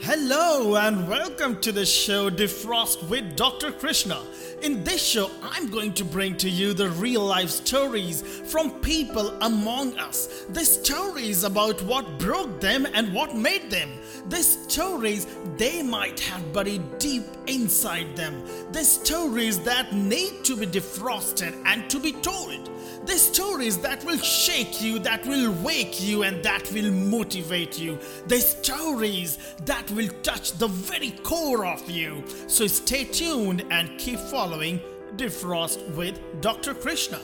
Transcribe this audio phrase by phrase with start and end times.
[0.00, 3.72] Hello and welcome to the show Defrost with Dr.
[3.72, 4.20] Krishna.
[4.62, 9.30] In this show, I'm going to bring to you the real life stories from people
[9.42, 10.41] among us.
[10.50, 13.90] The stories about what broke them and what made them.
[14.28, 15.26] The stories
[15.56, 18.42] they might have buried deep inside them.
[18.72, 22.70] The stories that need to be defrosted and to be told.
[23.06, 27.98] The stories that will shake you, that will wake you, and that will motivate you.
[28.26, 32.24] The stories that will touch the very core of you.
[32.46, 34.80] So stay tuned and keep following
[35.16, 36.74] Defrost with Dr.
[36.74, 37.20] Krishna.